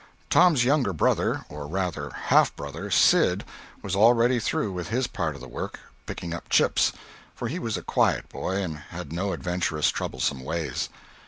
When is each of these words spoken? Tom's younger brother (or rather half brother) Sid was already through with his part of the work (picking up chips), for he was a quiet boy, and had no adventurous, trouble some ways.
Tom's 0.31 0.65
younger 0.65 0.93
brother 0.93 1.45
(or 1.47 1.67
rather 1.67 2.09
half 2.09 2.55
brother) 2.55 2.89
Sid 2.89 3.43
was 3.83 3.95
already 3.95 4.39
through 4.39 4.73
with 4.73 4.87
his 4.87 5.05
part 5.05 5.35
of 5.35 5.41
the 5.41 5.47
work 5.47 5.79
(picking 6.07 6.33
up 6.33 6.49
chips), 6.49 6.91
for 7.35 7.47
he 7.47 7.59
was 7.59 7.77
a 7.77 7.83
quiet 7.83 8.27
boy, 8.27 8.63
and 8.63 8.77
had 8.89 9.13
no 9.13 9.31
adventurous, 9.31 9.91
trouble 9.91 10.19
some 10.19 10.43
ways. 10.43 10.89